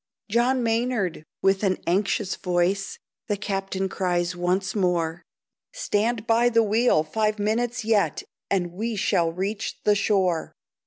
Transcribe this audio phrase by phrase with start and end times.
[0.31, 5.21] "John Maynard!" with an anxious voice The captain cries once more,
[5.73, 10.55] "Stand by the wheel five minutes yet, And we shall reach the shore."